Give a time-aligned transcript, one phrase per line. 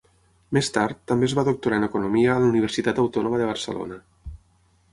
[0.55, 4.01] Més tard, també es va doctorar en economia a la Universitat Autònoma de Barcelona.